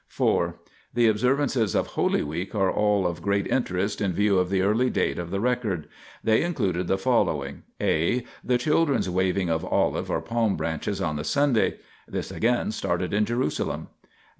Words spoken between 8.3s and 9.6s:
The children's waving